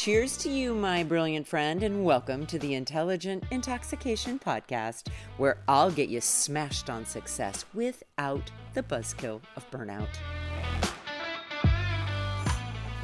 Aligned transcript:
Cheers 0.00 0.38
to 0.38 0.48
you, 0.48 0.72
my 0.72 1.02
brilliant 1.02 1.46
friend, 1.46 1.82
and 1.82 2.06
welcome 2.06 2.46
to 2.46 2.58
the 2.58 2.72
Intelligent 2.72 3.44
Intoxication 3.50 4.38
Podcast, 4.38 5.08
where 5.36 5.58
I'll 5.68 5.90
get 5.90 6.08
you 6.08 6.22
smashed 6.22 6.88
on 6.88 7.04
success 7.04 7.66
without 7.74 8.50
the 8.72 8.82
buzzkill 8.82 9.42
of 9.56 9.70
burnout. 9.70 10.08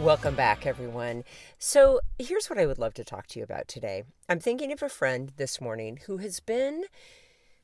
Welcome 0.00 0.36
back, 0.36 0.64
everyone. 0.64 1.24
So, 1.58 2.00
here's 2.18 2.48
what 2.48 2.58
I 2.58 2.64
would 2.64 2.78
love 2.78 2.94
to 2.94 3.04
talk 3.04 3.26
to 3.26 3.40
you 3.40 3.44
about 3.44 3.68
today. 3.68 4.04
I'm 4.30 4.40
thinking 4.40 4.72
of 4.72 4.82
a 4.82 4.88
friend 4.88 5.32
this 5.36 5.60
morning 5.60 5.98
who 6.06 6.16
has 6.16 6.40
been 6.40 6.84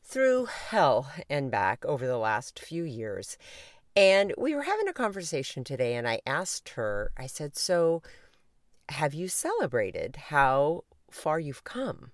through 0.04 0.44
hell 0.44 1.10
and 1.30 1.50
back 1.50 1.86
over 1.86 2.06
the 2.06 2.18
last 2.18 2.58
few 2.58 2.82
years. 2.82 3.38
And 3.96 4.34
we 4.36 4.54
were 4.54 4.64
having 4.64 4.88
a 4.88 4.92
conversation 4.92 5.64
today, 5.64 5.94
and 5.94 6.06
I 6.06 6.20
asked 6.26 6.70
her, 6.70 7.12
I 7.16 7.26
said, 7.26 7.56
So, 7.56 8.02
have 8.92 9.14
you 9.14 9.28
celebrated 9.28 10.16
how 10.28 10.84
far 11.10 11.40
you've 11.40 11.64
come? 11.64 12.12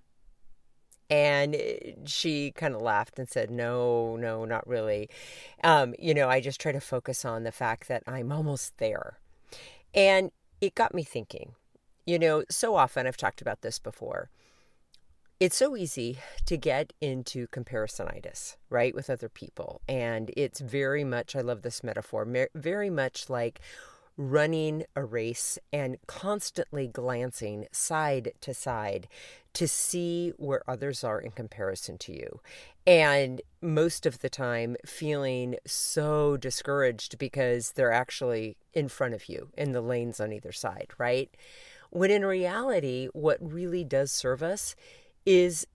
And 1.09 1.55
eh, 1.55 1.93
she 2.05 2.51
kind 2.51 2.75
of 2.75 2.81
laughed 2.81 3.19
and 3.19 3.27
said, 3.27 3.51
No, 3.51 4.15
no, 4.15 4.45
not 4.45 4.67
really. 4.67 5.09
Um, 5.63 5.93
you 5.99 6.13
know, 6.13 6.29
I 6.29 6.39
just 6.39 6.59
try 6.59 6.71
to 6.71 6.81
focus 6.81 7.25
on 7.25 7.43
the 7.43 7.51
fact 7.51 7.87
that 7.87 8.03
I'm 8.07 8.31
almost 8.31 8.77
there. 8.77 9.19
And 9.93 10.31
it 10.61 10.75
got 10.75 10.93
me 10.93 11.03
thinking. 11.03 11.53
You 12.05 12.19
know, 12.19 12.43
so 12.49 12.75
often 12.75 13.05
I've 13.05 13.17
talked 13.17 13.41
about 13.41 13.61
this 13.61 13.77
before. 13.79 14.29
It's 15.39 15.55
so 15.55 15.77
easy 15.77 16.17
to 16.47 16.57
get 16.57 16.91
into 16.99 17.47
comparisonitis, 17.47 18.57
right, 18.69 18.93
with 18.93 19.09
other 19.09 19.29
people. 19.29 19.79
And 19.87 20.31
it's 20.35 20.59
very 20.59 21.05
much, 21.05 21.33
I 21.33 21.41
love 21.41 21.61
this 21.61 21.81
metaphor, 21.81 22.27
very 22.53 22.89
much 22.89 23.29
like 23.29 23.61
running 24.19 24.83
a 24.97 25.05
race 25.05 25.57
and 25.71 25.97
constantly 26.05 26.87
glancing 26.87 27.65
side 27.71 28.33
to 28.41 28.53
side 28.53 29.07
to 29.53 29.65
see 29.65 30.33
where 30.35 30.61
others 30.69 31.05
are 31.05 31.21
in 31.21 31.31
comparison 31.31 31.97
to 31.97 32.11
you. 32.11 32.41
And 32.85 33.41
most 33.61 34.05
of 34.05 34.19
the 34.19 34.29
time, 34.29 34.75
feeling 34.85 35.55
so 35.65 36.35
discouraged 36.35 37.17
because 37.17 37.71
they're 37.71 37.93
actually 37.93 38.57
in 38.73 38.89
front 38.89 39.13
of 39.13 39.29
you 39.29 39.51
in 39.57 39.71
the 39.71 39.79
lanes 39.79 40.19
on 40.19 40.33
either 40.33 40.51
side, 40.51 40.89
right? 40.97 41.33
When 41.89 42.11
in 42.11 42.25
reality, 42.25 43.07
what 43.13 43.37
really 43.39 43.85
does 43.85 44.11
serve 44.11 44.43
us 44.43 44.75
is 45.25 45.65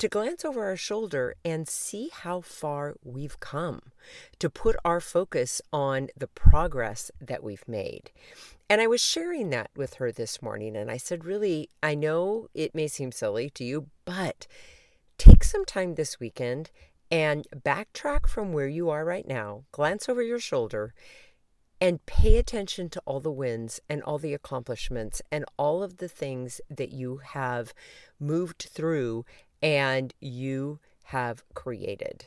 to 0.00 0.08
glance 0.08 0.46
over 0.46 0.64
our 0.64 0.78
shoulder 0.78 1.34
and 1.44 1.68
see 1.68 2.10
how 2.10 2.40
far 2.40 2.96
we've 3.04 3.38
come, 3.38 3.82
to 4.38 4.48
put 4.48 4.74
our 4.82 4.98
focus 4.98 5.60
on 5.74 6.08
the 6.16 6.26
progress 6.26 7.10
that 7.20 7.44
we've 7.44 7.68
made. 7.68 8.10
And 8.70 8.80
I 8.80 8.86
was 8.86 9.02
sharing 9.02 9.50
that 9.50 9.70
with 9.76 9.94
her 9.94 10.10
this 10.10 10.40
morning, 10.40 10.74
and 10.74 10.90
I 10.90 10.96
said, 10.96 11.26
Really, 11.26 11.68
I 11.82 11.94
know 11.94 12.48
it 12.54 12.74
may 12.74 12.88
seem 12.88 13.12
silly 13.12 13.50
to 13.50 13.62
you, 13.62 13.88
but 14.06 14.46
take 15.18 15.44
some 15.44 15.66
time 15.66 15.96
this 15.96 16.18
weekend 16.18 16.70
and 17.10 17.46
backtrack 17.54 18.26
from 18.26 18.54
where 18.54 18.68
you 18.68 18.88
are 18.88 19.04
right 19.04 19.28
now, 19.28 19.64
glance 19.70 20.08
over 20.08 20.22
your 20.22 20.40
shoulder, 20.40 20.94
and 21.78 22.04
pay 22.06 22.38
attention 22.38 22.88
to 22.90 23.02
all 23.04 23.20
the 23.20 23.30
wins 23.30 23.80
and 23.88 24.02
all 24.02 24.18
the 24.18 24.34
accomplishments 24.34 25.20
and 25.30 25.44
all 25.58 25.82
of 25.82 25.96
the 25.96 26.08
things 26.08 26.60
that 26.70 26.90
you 26.90 27.18
have 27.18 27.74
moved 28.18 28.68
through 28.70 29.24
and 29.62 30.14
you 30.20 30.78
have 31.04 31.42
created 31.54 32.26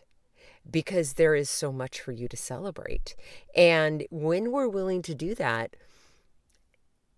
because 0.70 1.14
there 1.14 1.36
is 1.36 1.50
so 1.50 1.72
much 1.72 2.00
for 2.00 2.12
you 2.12 2.28
to 2.28 2.38
celebrate. 2.38 3.16
And 3.56 4.06
when 4.10 4.52
we're 4.52 4.68
willing 4.68 5.02
to 5.04 5.16
do 5.16 5.36
that, 5.36 5.76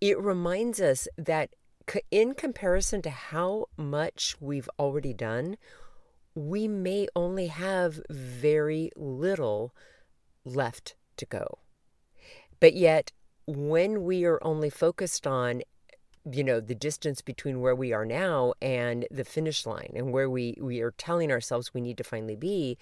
it 0.02 0.20
reminds 0.20 0.82
us 0.82 1.08
that 1.18 1.52
in 2.12 2.34
comparison 2.34 3.02
to 3.04 3.10
how 3.10 3.68
much 3.78 4.36
we've 4.40 4.70
already 4.80 5.14
done, 5.14 5.58
we 6.34 6.68
may 6.68 7.08
only 7.16 7.48
have 7.48 8.02
very 8.10 8.92
little 8.96 9.74
left 10.44 10.96
to 11.18 11.26
go. 11.26 11.60
But 12.60 12.74
yet, 12.74 13.12
when 13.48 14.04
we 14.04 14.26
are 14.26 14.44
only 14.44 14.70
focused 14.70 15.28
on 15.28 15.62
you 16.32 16.44
know 16.44 16.60
the 16.60 16.76
distance 16.76 17.22
between 17.22 17.62
where 17.62 17.76
we 17.76 17.94
are 17.94 18.06
now 18.06 18.54
and 18.62 19.08
the 19.12 19.24
finish 19.24 19.66
line 19.66 19.92
and 19.96 20.12
where 20.12 20.30
we 20.30 20.58
we 20.60 20.82
are 20.82 20.92
telling 20.92 21.32
ourselves 21.32 21.74
we 21.74 21.82
need 21.82 21.98
to 21.98 22.04
finally 22.04 22.36
be 22.36 22.78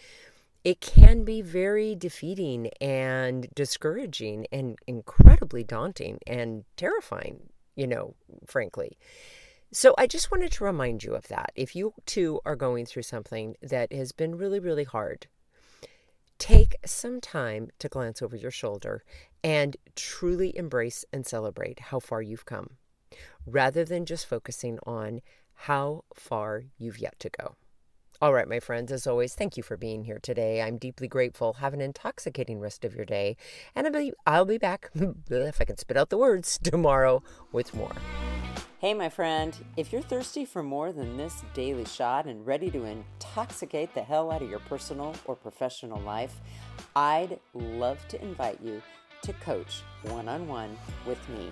it 0.64 0.80
can 0.80 1.26
be 1.26 1.42
very 1.42 1.94
defeating 1.94 2.70
and 2.80 3.50
discouraging 3.54 4.48
and 4.52 4.78
incredibly 4.88 5.64
daunting 5.64 6.20
and 6.26 6.64
terrifying 6.78 7.40
you 7.76 7.88
know 7.88 8.16
frankly. 8.46 8.98
So 9.72 9.96
i 9.98 10.08
just 10.08 10.32
wanted 10.32 10.52
to 10.54 10.64
remind 10.64 11.04
you 11.04 11.16
of 11.16 11.28
that. 11.30 11.52
If 11.56 11.76
you 11.76 11.94
too 12.06 12.40
are 12.46 12.56
going 12.56 12.86
through 12.86 13.04
something 13.04 13.56
that 13.62 13.92
has 13.92 14.12
been 14.12 14.38
really 14.38 14.60
really 14.60 14.84
hard 14.86 15.28
take 16.40 16.76
some 16.86 17.22
time 17.22 17.70
to 17.80 17.88
glance 17.88 18.22
over 18.22 18.36
your 18.36 18.52
shoulder 18.52 19.04
and 19.44 19.78
truly 19.96 20.56
embrace 20.58 21.06
and 21.14 21.26
celebrate 21.26 21.80
how 21.80 22.00
far 22.00 22.22
you've 22.22 22.46
come 22.46 22.72
rather 23.46 23.84
than 23.84 24.06
just 24.06 24.26
focusing 24.26 24.80
on 24.84 25.22
how 25.54 26.04
far 26.14 26.64
you've 26.78 27.00
yet 27.00 27.20
to 27.20 27.30
go. 27.30 27.56
All 28.22 28.32
right, 28.32 28.48
my 28.48 28.60
friends, 28.60 28.92
as 28.92 29.06
always, 29.06 29.36
thank 29.36 29.58
you 29.58 29.64
for 29.64 29.76
being 29.76 30.06
here 30.06 30.20
today. 30.22 30.62
I'm 30.62 30.78
deeply 30.78 31.10
grateful. 31.10 31.54
Have 31.54 31.74
an 31.74 31.82
intoxicating 31.82 32.60
rest 32.60 32.86
of 32.86 32.96
your 32.96 33.06
day. 33.06 33.36
And 33.76 33.86
I'll 33.86 33.94
be, 33.94 34.14
I'll 34.26 34.46
be 34.46 34.58
back, 34.58 34.92
if 35.30 35.60
I 35.60 35.66
can 35.66 35.78
spit 35.78 35.98
out 35.98 36.10
the 36.10 36.18
words, 36.18 36.58
tomorrow 36.64 37.22
with 37.52 37.74
more. 37.74 37.92
Hey, 38.80 38.94
my 38.94 39.10
friend, 39.10 39.58
if 39.78 39.92
you're 39.92 40.02
thirsty 40.02 40.46
for 40.46 40.62
more 40.62 40.92
than 40.92 41.18
this 41.18 41.44
daily 41.54 41.86
shot 41.86 42.26
and 42.26 42.46
ready 42.46 42.70
to 42.72 42.84
intoxicate 42.84 43.94
the 43.94 44.04
hell 44.04 44.32
out 44.32 44.42
of 44.42 44.50
your 44.50 44.60
personal 44.60 45.16
or 45.26 45.36
professional 45.36 46.02
life, 46.02 46.40
I'd 46.96 47.40
love 47.54 48.06
to 48.10 48.22
invite 48.22 48.60
you 48.62 48.82
to 49.24 49.34
coach 49.34 49.82
one 50.04 50.28
on 50.28 50.48
one 50.48 50.78
with 51.06 51.28
me. 51.30 51.52